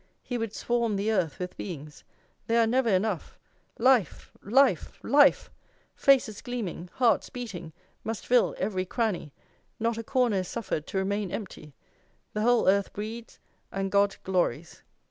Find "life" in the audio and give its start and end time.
3.77-4.31, 4.41-4.97, 5.03-5.51